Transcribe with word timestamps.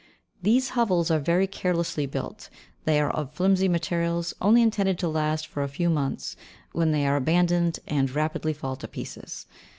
These 0.41 0.69
hovels 0.69 1.11
are 1.11 1.19
very 1.19 1.45
carelessly 1.45 2.07
built; 2.07 2.49
they 2.85 2.99
are 2.99 3.11
of 3.11 3.33
flimsy 3.33 3.67
materials, 3.67 4.33
only 4.41 4.63
intended 4.63 4.97
to 4.97 5.07
last 5.07 5.45
for 5.45 5.61
a 5.61 5.67
few 5.69 5.91
months, 5.91 6.35
when 6.71 6.91
they 6.91 7.05
are 7.05 7.17
abandoned 7.17 7.77
and 7.85 8.09
rapidly 8.09 8.53
fall 8.53 8.75
to 8.77 8.87
pieces. 8.87 9.45